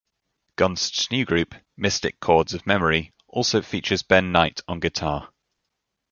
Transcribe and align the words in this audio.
Gunst's 0.55 1.11
new 1.11 1.25
group, 1.25 1.53
Mystic 1.77 2.19
Chords 2.19 2.55
Of 2.55 2.65
Memory, 2.65 3.13
also 3.27 3.61
features 3.61 4.01
Ben 4.01 4.31
Knight 4.31 4.59
on 4.67 4.79
guitar. 4.79 5.29